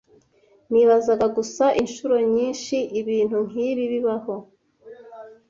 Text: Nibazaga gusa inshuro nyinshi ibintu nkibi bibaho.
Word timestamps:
Nibazaga 0.71 1.25
gusa 1.37 1.65
inshuro 1.81 2.15
nyinshi 2.33 2.75
ibintu 2.99 3.37
nkibi 3.47 3.83
bibaho. 3.91 4.35